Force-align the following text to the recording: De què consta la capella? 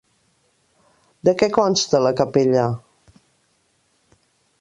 De 1.27 1.35
què 1.41 1.49
consta 1.57 2.01
la 2.05 2.13
capella? 2.21 2.63